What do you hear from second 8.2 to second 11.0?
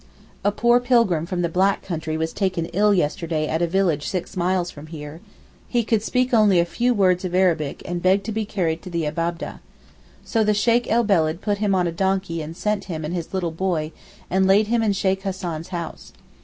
to be carried to the Abab'deh. So the Sheykh